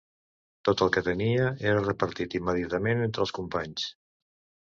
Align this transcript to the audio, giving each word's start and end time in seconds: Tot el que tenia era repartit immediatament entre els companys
Tot 0.67 0.81
el 0.85 0.89
que 0.93 1.03
tenia 1.07 1.43
era 1.73 1.83
repartit 1.83 2.35
immediatament 2.39 3.05
entre 3.09 3.25
els 3.27 3.35
companys 3.39 3.85